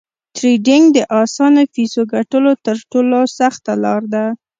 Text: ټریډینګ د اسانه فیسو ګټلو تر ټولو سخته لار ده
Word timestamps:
ټریډینګ 0.35 0.85
د 0.97 0.99
اسانه 1.21 1.61
فیسو 1.73 2.01
ګټلو 2.13 2.51
تر 2.65 2.77
ټولو 2.91 3.19
سخته 3.37 3.73
لار 3.83 4.01
ده 4.13 4.25